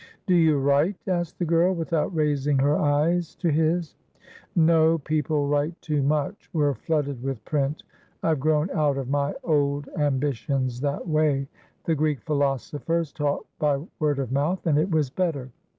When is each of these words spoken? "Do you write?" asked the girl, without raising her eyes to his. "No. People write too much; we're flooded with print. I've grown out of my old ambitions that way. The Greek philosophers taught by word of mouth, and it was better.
"Do 0.25 0.33
you 0.33 0.57
write?" 0.57 0.95
asked 1.05 1.37
the 1.37 1.45
girl, 1.45 1.75
without 1.75 2.15
raising 2.15 2.57
her 2.57 2.75
eyes 2.75 3.35
to 3.35 3.51
his. 3.51 3.93
"No. 4.55 4.97
People 4.97 5.47
write 5.47 5.79
too 5.79 6.01
much; 6.01 6.49
we're 6.53 6.73
flooded 6.73 7.21
with 7.21 7.45
print. 7.45 7.83
I've 8.23 8.39
grown 8.39 8.71
out 8.71 8.97
of 8.97 9.09
my 9.11 9.35
old 9.43 9.89
ambitions 9.95 10.81
that 10.81 11.07
way. 11.07 11.47
The 11.83 11.93
Greek 11.93 12.23
philosophers 12.23 13.13
taught 13.13 13.45
by 13.59 13.85
word 13.99 14.17
of 14.17 14.31
mouth, 14.31 14.65
and 14.65 14.79
it 14.79 14.89
was 14.89 15.11
better. 15.11 15.51